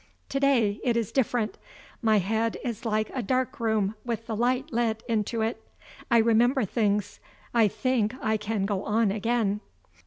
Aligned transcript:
To 0.29 0.39
day 0.39 0.79
it 0.83 0.97
is 0.97 1.11
different. 1.11 1.59
My 2.01 2.17
head 2.17 2.57
is 2.63 2.85
like 2.87 3.11
a 3.13 3.21
dark 3.21 3.59
room 3.59 3.93
with 4.03 4.25
the 4.25 4.35
light 4.35 4.73
let 4.73 5.03
into 5.07 5.43
it. 5.43 5.61
I 6.09 6.17
remember 6.17 6.65
things; 6.65 7.19
I 7.53 7.67
think 7.67 8.15
I 8.19 8.35
can 8.35 8.65
go 8.65 8.83
on 8.83 9.11
again. 9.11 9.59